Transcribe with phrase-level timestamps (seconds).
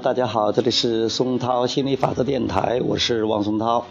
[0.00, 3.86] 大家好，这里是松涛心理法则电台，我是王松涛。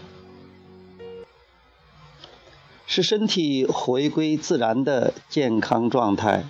[2.86, 6.44] 是身体回归自然的健康状态。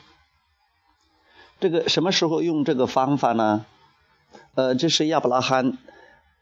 [1.59, 3.66] 这个什么时候用这个方法呢？
[4.55, 5.77] 呃，这是亚伯拉罕，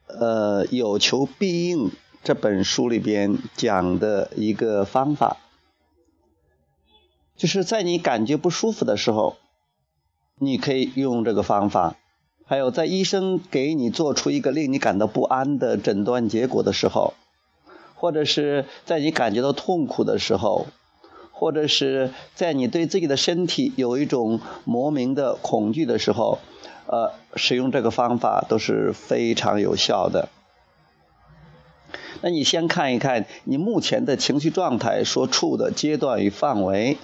[0.08, 1.92] 呃，有求必应
[2.24, 5.38] 这本书里边讲的一个方法，
[7.36, 9.36] 就是在你感觉不舒服的时候，
[10.40, 11.98] 你可以用这个方法。
[12.52, 17.14] 还有，在医生给你做出一个令你感到不安的诊断结果的时候，
[17.96, 20.68] 或者是在你感觉到痛苦的时候，
[21.32, 26.40] 或者是在你对自己的身体有一种莫名的恐惧的时候，
[26.88, 30.28] 呃，使用这个方法都是非常有效的。
[32.20, 36.98] 那你先看一看你目前的情绪状态所处的阶段与范围。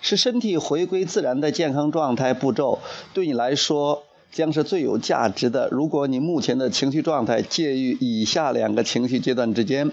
[0.00, 2.80] 是身体回归自然的健康状态步骤，
[3.12, 5.68] 对你来说将是最有价值的。
[5.70, 9.90] 如果你目前的情绪状态介于以下两个情绪阶段之间，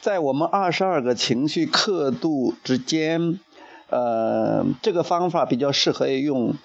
[0.00, 3.38] 在我们二十二个情绪刻度之间，
[3.88, 6.56] 呃，这个方法比较适合用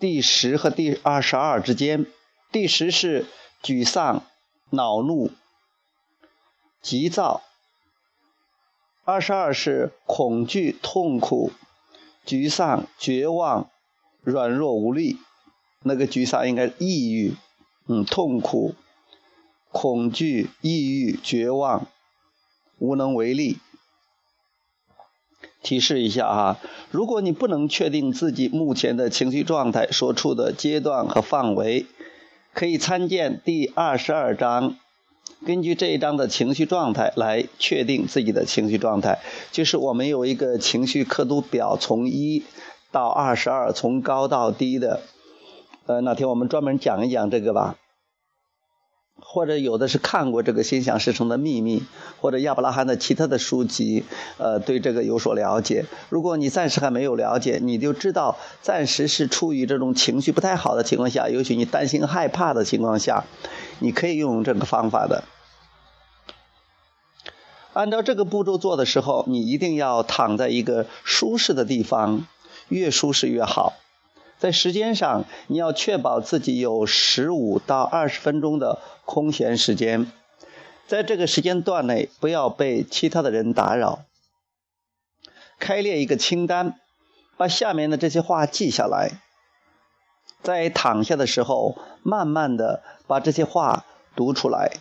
[0.00, 2.06] 第十和第二十二之间。
[2.50, 3.26] 第十是
[3.62, 4.24] 沮丧、
[4.70, 5.30] 恼怒、
[6.82, 7.42] 急躁。
[9.04, 11.50] 二十二是恐惧、痛苦、
[12.24, 13.68] 沮丧、绝望、
[14.22, 15.18] 软弱无力。
[15.82, 17.34] 那个沮丧应该抑郁，
[17.88, 18.76] 嗯，痛苦、
[19.72, 21.88] 恐惧、抑郁、绝望、
[22.78, 23.58] 无能为力。
[25.64, 26.58] 提示一下哈，
[26.92, 31.86] 如果你不能确定自己目前的情绪状态所处的阶段和范围，
[32.52, 34.76] 可以参见第二十二章。
[35.44, 39.18] 根据这一章的情绪状态来确定自己的情绪状态，
[39.50, 42.44] 就是我们有一个情绪刻度表，从一
[42.92, 45.00] 到二十二，从高到低的。
[45.86, 47.76] 呃，哪天我们专门讲一讲这个吧。
[49.24, 51.82] 或者有的是看过这个心想事成的秘密，
[52.20, 54.04] 或者亚伯拉罕的其他的书籍，
[54.36, 55.84] 呃，对这个有所了解。
[56.08, 63.24] 如果你暂时还没有了解，你就知道暂时是处于这种情绪不太好的情况下，尤其你担心害怕的情况下。
[63.82, 65.24] 你可以用这个方法的，
[67.72, 72.28] 按照这个步骤做的时候，你一定要躺在一个舒适的地方，
[72.68, 73.72] 越舒适越好。
[74.38, 80.12] 在时间上，你要确保自己有十五到二十分钟的空闲时间，
[80.86, 84.04] 在这个时间段内不要被其他的人打扰。
[85.58, 86.78] 开列一个清单，
[87.36, 89.20] 把下面的这些话记下来。
[90.40, 94.78] 在躺下的时候，慢慢的把这些话读出来。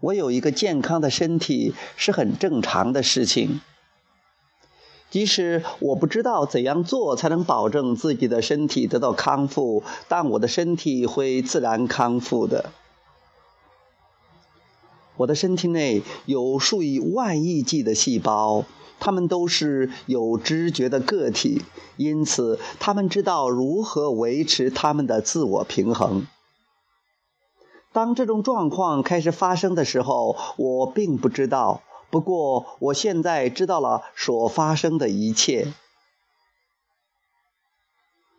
[0.00, 3.60] 我有一个健康的身体是很正常的事情。
[5.10, 12.72] 即使我不知道怎样做才能保证自己的身体得到康复，但我的身体会自然康复的。
[15.16, 18.64] 我的身体内有数以万亿计的细胞。
[19.00, 21.62] 他们都是有知觉的个体，
[21.96, 26.26] 因此他们知道如何维持他们的自我平衡。
[27.92, 31.82] 当这种状况开始发生的时候，我并不知道。
[32.08, 35.74] 不过，我现在知道了所发生的一切。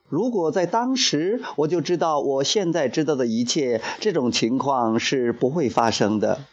[0.08, 6.46] 如果在当时我就知道我现在知道的一切，这种情况是不会发生的。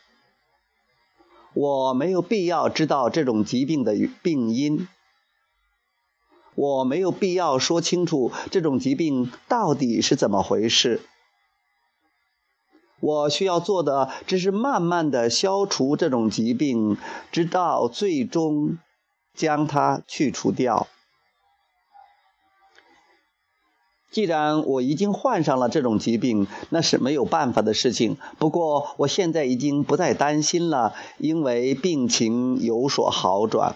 [1.55, 4.89] 我没有必要知道这种疾病的病因，
[6.55, 11.03] 我没有必要说清楚这种疾病到底是怎么回事。
[13.01, 16.97] 我需要做的只是慢慢的消除这种疾病，
[17.33, 18.79] 直到最终
[19.35, 20.87] 将它去除掉。
[24.12, 28.19] 既然我已经患上了这种疾病，那是没有办法的事情。
[28.38, 33.75] 不过我现在已经不再担心了，因为病情有所好转。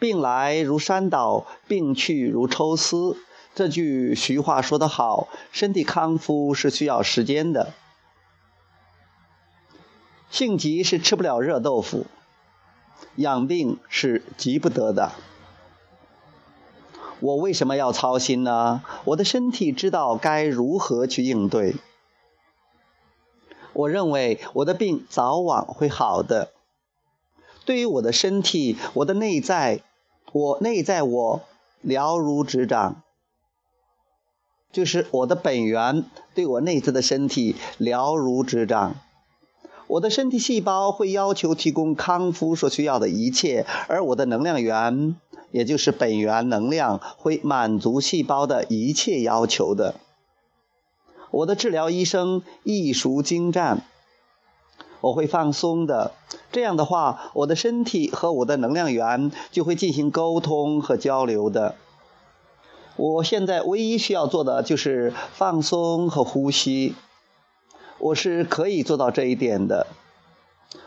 [0.00, 3.16] 病来如山倒，病去如抽丝。
[3.54, 7.72] 这句徐话说得好，身体康复是需要时间的。
[10.28, 12.06] 性急是吃不了热豆腐，
[13.14, 15.12] 养病是急不得的。
[17.22, 18.82] 我为什么要操心呢？
[19.04, 21.76] 我的身体知道该如何去应对。
[23.72, 26.50] 我认为我的病早晚会好的。
[27.64, 29.82] 对于我的身体，我的内在，
[30.32, 31.42] 我内在我
[31.80, 33.02] 了如指掌，
[34.72, 36.04] 就是我的本源
[36.34, 38.96] 对我内在的身体了如指掌。
[39.86, 45.14] 我的身体细胞会要求提供康复所需要的一切，而我的能量源。
[45.52, 49.94] 也就是本源能量，会满足细胞的一切要求的。
[51.30, 53.84] 我的治疗医生艺熟精湛，
[55.00, 56.12] 我会放松的。
[56.50, 61.76] 这样的话，我的身体和我的能量源就会进行沟通和交流的。
[62.96, 66.94] 我现在唯一需要做的就是放松和呼吸。
[67.98, 69.86] 我是可以做到这一点的，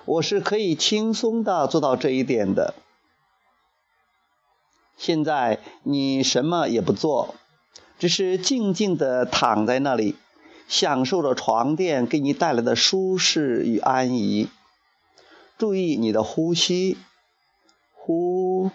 [0.05, 2.75] 我是可以轻松的做到这一点的。
[4.97, 7.35] 现在你什么也不做，
[7.99, 10.15] 只是静静地躺在那里，
[10.67, 14.49] 享受着床垫给你带来的舒适与安逸。
[15.57, 16.97] 注意你的呼吸，
[17.93, 18.71] 呼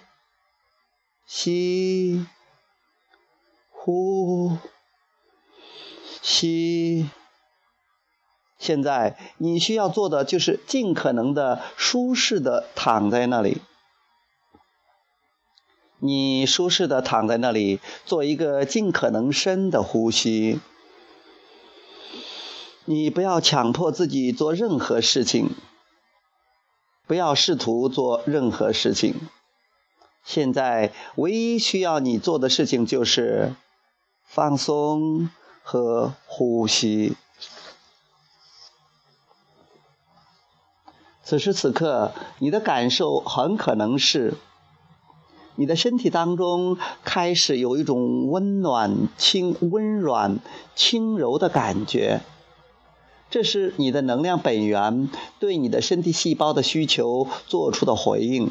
[1.27, 2.27] 吸，
[3.71, 4.57] 呼
[6.23, 7.11] 吸。
[8.59, 13.63] 现在你需要做的就是尽可能的舒适的躺在那里。
[16.03, 20.59] 你舒适的躺在那里，做一个尽可能深的呼吸。
[22.87, 25.55] 你不要强迫自己做任何事情，
[27.07, 29.15] 不要试图做任何事情。
[30.25, 33.55] 现在唯一需要你做的事情就是
[34.25, 35.29] 放松
[35.63, 37.15] 和呼吸。
[41.23, 44.35] 此时此刻，你的感受很可能是。
[45.57, 50.39] 你的身体当中开始有一种温暖、轻、温软、
[50.75, 52.23] 轻柔的感觉，
[53.29, 58.51] 这是你的能量本源对你的身体细胞的需求做出的回应。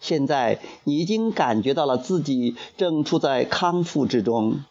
[0.00, 4.64] 现在你已经感觉到了自己正处在康复之中，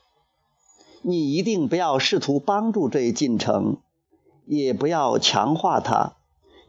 [1.04, 3.78] 你一定不要试图帮助这一进程，
[4.46, 6.16] 也不要强化它，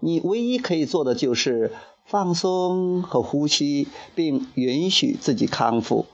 [0.00, 1.72] 你唯一可以做的就是。
[2.04, 6.06] 放松和呼吸，并允许自己康复。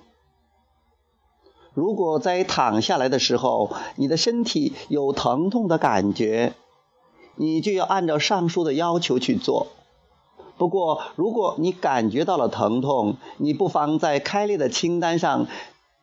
[1.74, 6.54] 如果在躺下来的时候，你的身体有疼痛的感觉，
[7.36, 9.68] 你就要按照上述的要求去做。
[10.56, 15.46] 不过，如果你感觉到了疼痛，你不妨在开列的清单上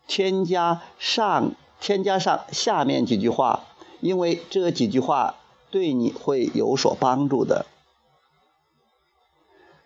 [0.07, 1.51] 添加上
[1.81, 3.65] 添加上下面几句话，
[3.99, 5.35] 因为这几句话
[5.71, 7.65] 对你会有所帮助的。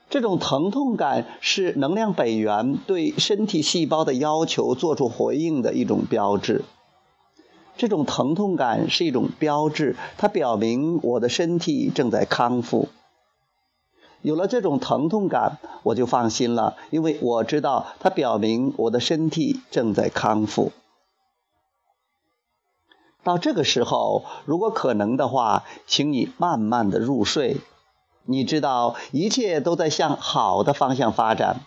[0.10, 6.66] 这种疼痛感是能量本源对身体细胞的要求做出回应的一种标志。
[7.78, 12.90] 这种疼痛感是一种标志，它表明我的身体正在康复。
[14.22, 20.74] 有了这种疼痛感，我就放心了，因为我知道它表明我的身体正在康复。
[23.24, 27.58] 到这个时候，如果可能的话，请你慢慢的入睡。
[28.30, 31.66] 你知道一切都在向好的方向发展，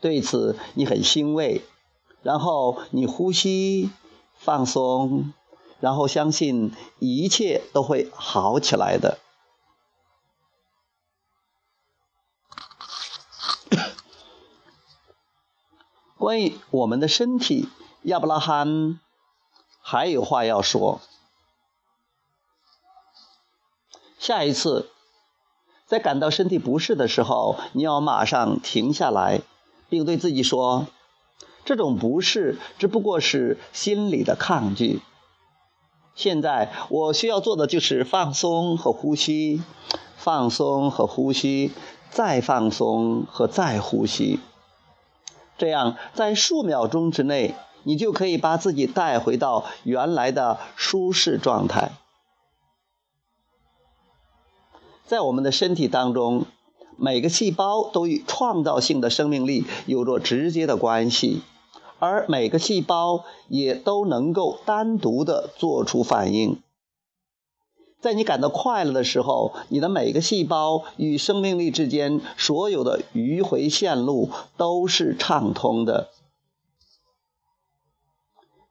[0.00, 1.64] 对此你很欣慰。
[2.22, 3.90] 然后你呼吸，
[4.34, 5.32] 放松，
[5.80, 9.18] 然后相信一切都会好起来的。
[16.16, 17.68] 关于我们的身体，
[18.02, 19.00] 亚伯拉罕
[19.80, 21.00] 还有话要说。
[24.20, 24.88] 下一次。
[25.90, 29.40] 在感到身体不适的时候，你要马上停下来，
[29.88, 30.86] 并对自己说
[31.66, 35.00] ：“这种不适只不过是心理的抗拒。
[36.14, 39.64] 现在我需要做的就是放松和呼吸，
[40.16, 41.72] 放松和呼吸，
[42.08, 44.38] 再放松和再呼吸。
[45.58, 51.90] 这样，在数秒钟之内，你就可以把自己带回到原来的舒适状态。”
[55.10, 56.44] 在我们的身体当中，
[56.96, 61.42] 每个细胞都与创造性的生命力有着直接的关系，
[61.98, 66.62] 而每个细胞也都能够单独的做出反应。
[68.00, 76.10] 在你感到快乐的时候，你的每个细胞与生命力之间所有的迂回线路都是畅通的，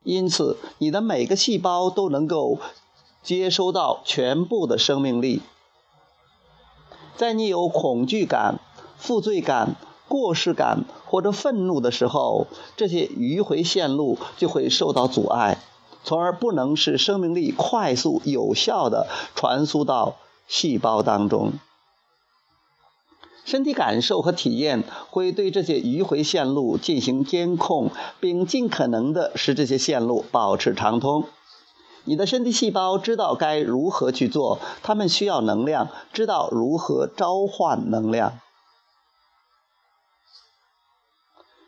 [0.02, 2.58] 因此你的每个细胞都能够
[3.22, 5.42] 接收到全部的生命力。
[7.16, 8.60] 在你有恐惧感、
[8.96, 9.76] 负罪感、
[10.08, 15.58] 过失感或者愤怒的时候，这些迂回线路就会受到阻碍，
[16.02, 20.16] 从而不能使生命力快速有效地传输到
[20.48, 21.52] 细胞当中。
[23.44, 27.90] 身体感受和体验会对这些迂回线路进行监控，
[28.20, 31.24] 并尽可能地使这些线路保持畅通。
[32.04, 38.40] 你的身体细胞知道该如何去做，它们需要能量，知道如何召唤能量。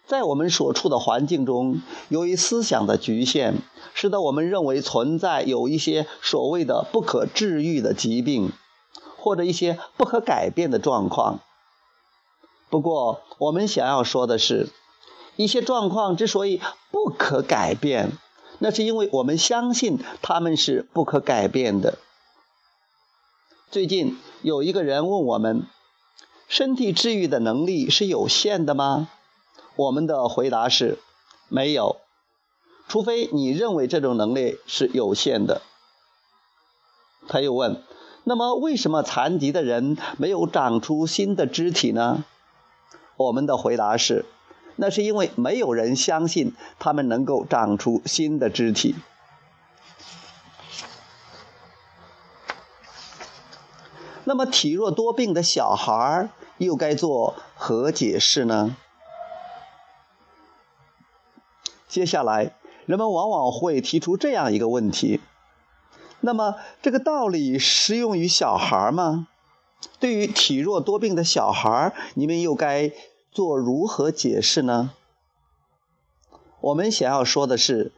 [0.06, 3.62] 在我们所处的环境中，由于思想的局限，
[3.94, 8.52] 使得我们认为存在有一些所谓的不可治愈的疾病，
[9.16, 11.40] 或者一些不可改变的状况。
[12.68, 14.68] 不过，我们想要说的是，
[15.36, 16.60] 一些状况之所以
[16.90, 18.12] 不可改变，
[18.62, 21.98] 那是因为我们相信他们是不可改变的。
[23.72, 25.66] 最近有一个人问我们
[26.46, 29.08] ：“身体治愈的能力是有限的吗？”
[29.74, 31.00] 我们的回答是：
[31.48, 31.96] 没有，
[32.86, 35.60] 除非你认为这种能力是有限的。
[37.26, 37.82] 他又问
[38.22, 42.24] ：“那么，为什么残疾的人没有长出新的肢体呢？”
[43.18, 44.24] 我们的回答是：
[44.76, 48.94] 那是因为没有人相信他们能够长出新的肢体。
[54.24, 58.76] 那么，体弱多病的小孩又该做何解释呢？
[61.88, 62.54] 接下来，
[62.86, 65.20] 人们往往会提出这样一个问题：
[66.20, 69.26] 那么，这个道理适用于小孩吗？
[69.98, 72.92] 对于体弱多病的小孩，你们又该
[73.32, 74.90] 做如何解释呢？
[76.60, 77.90] 我们想要说的是，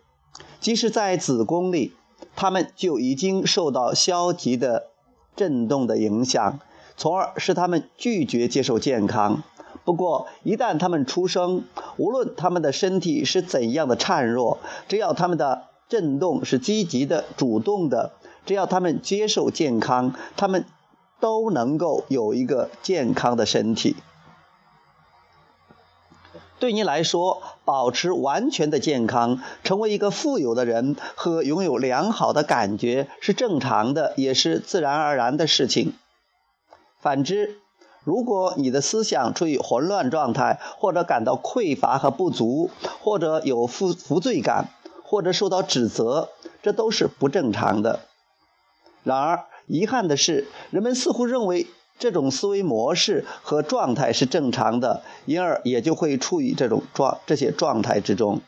[0.60, 1.92] 即使在子宫里，
[2.36, 4.90] 他们就已经受到消极的
[5.34, 6.60] 震动的影响，
[6.96, 9.42] 从而使他们拒绝接受健康。
[9.84, 11.64] 不过，一旦他们出生，
[11.96, 18.12] 无论他们的身体是怎样的孱弱，只要他们的震动是积极的、主动的，
[18.46, 20.64] 只要他们接受健康，他们
[21.18, 23.96] 都能够有一个健康的身体。
[26.60, 35.94] 对你来说，保持完全的健康，成为一个富有的人和拥有良好的感觉是正常的，也是自然而然的事情。
[37.00, 37.58] 反之，
[38.04, 42.70] 如果你的思想处于混乱状态，或者感到匮乏和不足，
[43.02, 44.68] 或者有负负罪感，
[45.02, 46.30] 或者受到指责，
[46.62, 48.00] 这都是不正常的。
[49.02, 51.66] 然而，遗憾的是，人们似乎认为
[51.98, 58.40] 这种思维模式和状态是正常的，因而也就会处于这种状这些状态之中。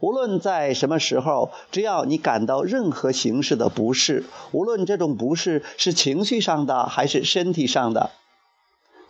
[0.00, 8.10] 无论在什么时候，只要你感到任何形式的不适，无论这种不适是情绪上的还是身体上的，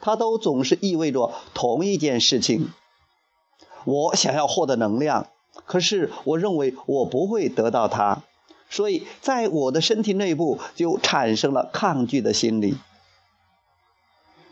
[0.00, 2.68] 它都总是意味着同一件事情：
[3.84, 5.26] 我想要获得能量，
[5.66, 8.22] 可是我认为我不会得到它，
[8.70, 12.76] 所以在我的身体内部就产生了抗拒的心理。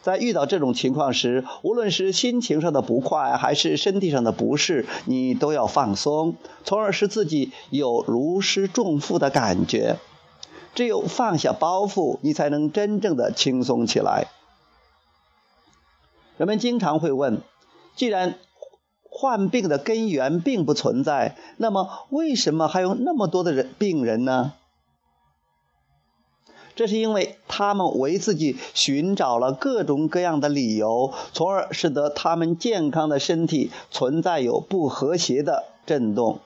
[0.01, 9.99] 在遇到这种情况时，无论是心情上的不快，还是身体上的不适，你都要放松，从而使自己有如释重负的感觉。
[10.75, 14.27] 只有放下包袱，你才能真正的轻松起来。
[16.37, 17.41] 人们经常会问：
[17.95, 18.39] 既然
[19.15, 24.55] 患病的根源并不存在，那么为什么还有那么多的人病人呢？
[26.75, 36.41] 这是因为他们为自己寻找了各种各样的理由，从而使得他们健康的身体存在有不和谐的震动。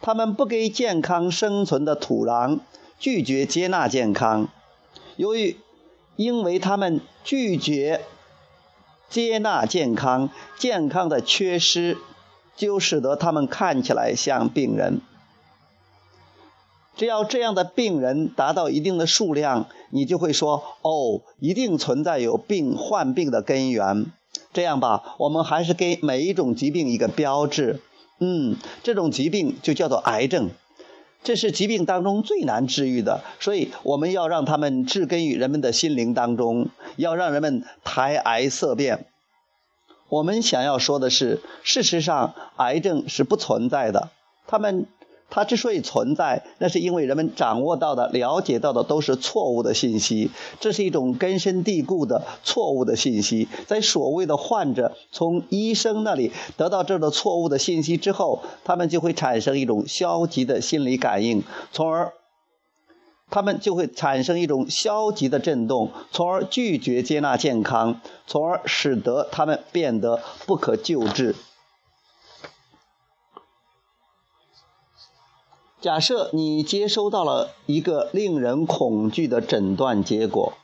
[0.00, 2.60] 他们不给健康生存的土壤，
[3.00, 4.46] 拒绝接纳健康。
[5.16, 5.56] 由于，
[6.14, 8.02] 因为他们拒绝
[9.08, 11.96] 接纳健康，健康的缺失
[12.56, 15.00] 就使得他们看起来像病人。
[16.96, 24.06] 只要这样的病人达到一定的数量，你就会说：“哦，一定存在有病患病的根源。”
[24.52, 27.80] 这样吧，我们还是给每一种疾病一个标志。
[28.18, 30.50] 嗯，这种疾病就叫做癌症，
[31.22, 39.06] 这是疾病当中最难治愈的，所以我们要让他们治根于人们的心灵当中，要让人们抬癌色变。
[40.08, 44.10] 我们想要说的是，事实上，癌症是不存在的。
[44.46, 44.86] 他们。
[45.30, 53.46] 它之所以存在，那是因为人们掌握到的、了解到的都是错误的信息，这是一种根深蒂固的错误的信息。
[53.66, 62.12] 在所谓的患者从医生那里得到这个错误的信息之后，他们就会产生一种消极的心理感应，从而
[63.30, 71.36] 他们就会产生一种消极的震动，从而拒绝接纳健康，从而使得他们变得不可救治。
[75.80, 80.54] 假设你接收到了一个令人恐惧的诊断结果，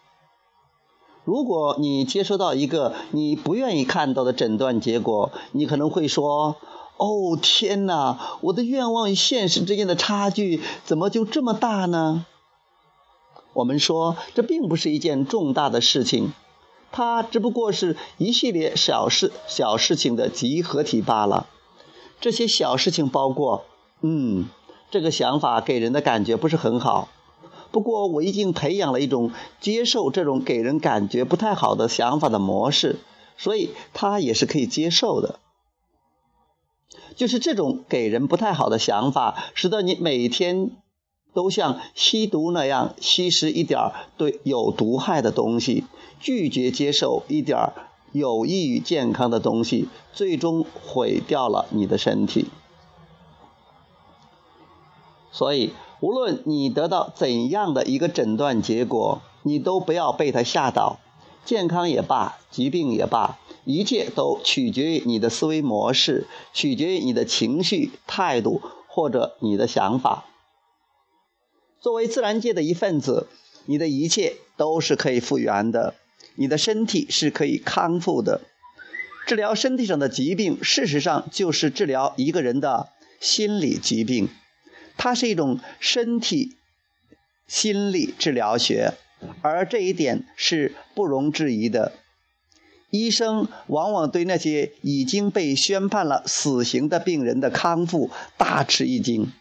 [1.24, 6.56] 如果你接收到一个你不愿意看到的诊断结果，你可能会说
[6.98, 8.38] ：“哦，天哪！
[8.40, 12.26] 我的愿望与现实之间的差距怎么就这么大呢？”
[13.54, 16.32] 我们说，这并不是一件重大的事情。
[16.90, 21.46] 它只不过是一系列小事小事情的集合体罢了。
[22.20, 23.64] 这些小事情包括，
[24.00, 24.48] 嗯，
[24.94, 27.08] 这个想法给人的感觉不是很好。
[27.72, 33.00] 不过我已经培养了一种接受这种给人感觉不太好的想法的模式，
[33.36, 35.40] 所以它也是可以接受的。
[37.16, 40.70] 就是这种给人不太好的想法，使得你每天
[41.32, 45.82] 都像吸毒那样吸食一点对有毒害的东西，
[46.20, 47.72] 拒绝接受一点
[48.12, 52.46] 有益于健康的东西，最终毁掉了你的身体。
[55.34, 61.00] 所以，无论你得到怎样的一个诊断结果，你都不要被他吓倒。
[61.44, 63.36] 健康也罢，疾病也罢。
[63.64, 70.24] 一切都取决于你的思维模式，取决于你的情绪、态度或者你的想法。
[71.80, 73.26] 作为自然界的一份子，
[73.66, 75.94] 你的一切都是可以复原的，
[76.36, 78.42] 你的身体是可以康复的。
[79.26, 84.28] 治疗身体上的疾病，事实上就是治疗一个人的心理疾病。
[84.96, 86.56] 它是一种身体
[87.46, 88.94] 心理治疗学，
[89.42, 91.92] 而这一点是不容置疑的。
[92.90, 99.32] 医生往往对那些已经被宣判了死刑的病人的康复大吃一惊，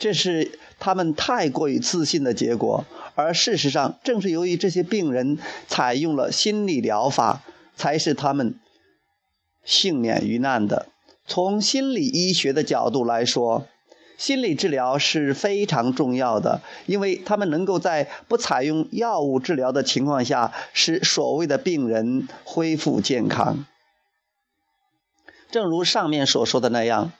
[0.00, 2.84] 这是他们太过于自信的结果。
[3.14, 5.38] 而事实上，正是由于这些病人
[5.68, 7.42] 采用了心理疗法，
[7.76, 8.58] 才使他们
[9.64, 10.88] 幸免于难的。
[11.26, 13.68] 从心理医学的角度来说，
[14.20, 23.64] 心理治疗是非常重要的，因为他们能够在不采用药物治疗的情况下，使所谓的病人恢复健康。
[25.50, 27.12] 正如上面所说的那样，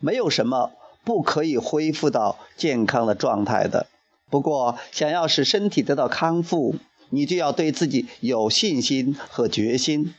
[0.00, 0.72] 没有什么
[1.04, 3.86] 不可以恢复到健康的状态的。
[4.30, 6.76] 不过，想要使身体得到康复，
[7.10, 10.14] 你就要对自己有信心和决心。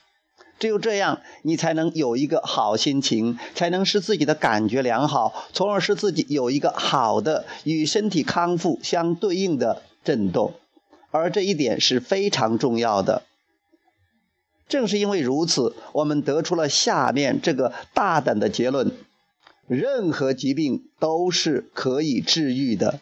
[0.60, 10.54] 只有这样，你才能有一个好心情，才能使自己的感觉良好，从而使自己有一个好的与身体康复相对应的震动。
[11.12, 13.24] 而这一点是非常重要的。
[14.68, 18.92] 正是因为如此，我们得出了下面这个大胆的结论：
[19.68, 23.00] 任何疾病都是可以治愈的。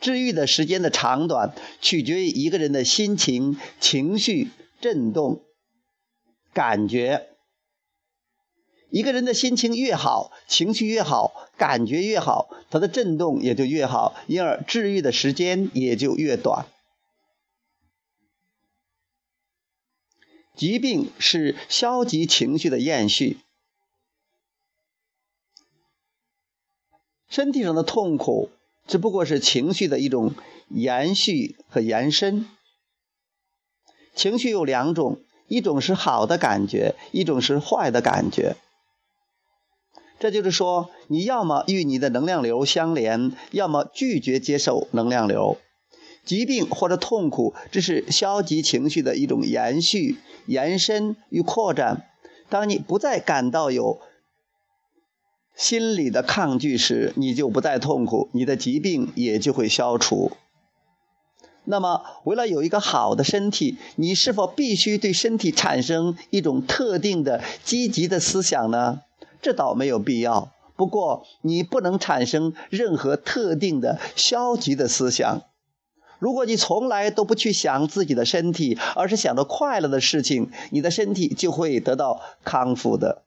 [0.00, 5.42] 治愈的时间的长短，取决于一个人的心情、情绪、震动。
[6.52, 7.28] 感觉，
[8.90, 16.66] 一个人的心情越好，情绪越好，感觉越好，他的震动也就越好，因而治愈的时间也就越短。
[20.56, 23.38] 疾病是消极情绪的延续，
[27.28, 28.50] 身体上的痛苦
[28.86, 30.34] 只不过是情绪的一种
[30.68, 32.46] 延续和延伸。
[34.14, 35.22] 情绪有两种。
[35.50, 38.54] 一种是好的感觉，一种是坏的感觉。
[40.20, 45.58] 这就是说，你要么与你的能量流相连，要么拒绝接受能量流。
[46.24, 52.06] 疾病或者痛苦，这是消极情绪的一种延续、延伸与扩展。
[52.48, 53.98] 当你不再感到有
[55.56, 60.30] 心理的抗拒时，你就不再痛苦，你的疾病也就会消除。
[61.70, 69.02] 那么，为了有一个好的身体，你是否必须对身体产生一种特定的积极的思想呢？
[69.40, 70.50] 这倒没有必要。
[70.74, 75.42] 不过，你不能产生任何特定的消极的思想。
[76.18, 83.22] 如果你从来都不去想自己的身体，而是想着快乐的事情，你的身体就会得到康复的。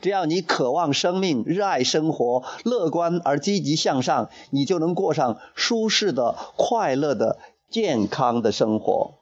[0.00, 7.38] 只要你渴望生命、热爱生活、乐观而积极向上，你就能过上舒适的、快乐的、
[7.70, 9.19] 健康的生活。